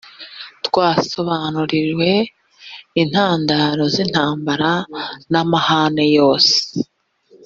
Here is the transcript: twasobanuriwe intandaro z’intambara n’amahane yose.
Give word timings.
twasobanuriwe 0.65 2.11
intandaro 3.01 3.83
z’intambara 3.93 4.71
n’amahane 5.31 6.05
yose. 6.19 6.55